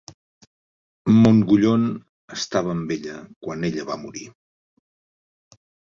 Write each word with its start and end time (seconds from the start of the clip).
Montguyon 1.17 1.85
estava 2.37 2.73
amb 2.77 2.95
ella 2.97 3.19
quan 3.49 3.69
ella 3.69 3.87
va 3.91 3.99
morir. 4.07 4.27